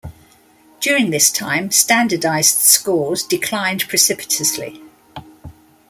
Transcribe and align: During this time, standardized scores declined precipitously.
During 0.79 1.11
this 1.11 1.29
time, 1.29 1.69
standardized 1.69 2.55
scores 2.57 3.21
declined 3.21 3.87
precipitously. 3.87 4.81